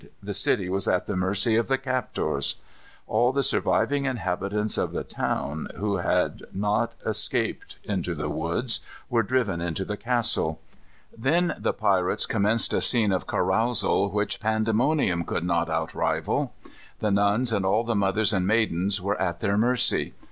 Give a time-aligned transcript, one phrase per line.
[0.23, 2.55] The city was at the mercy of the captors.
[3.05, 8.79] All the surviving inhabitants of the town, who had not escaped into the woods,
[9.11, 10.59] were driven into the castle.
[11.15, 16.55] Then the pirates commenced a scene of carousal which pandemonium could not outrival.
[16.97, 20.15] The nuns and all the mothers and maidens were at their mercy.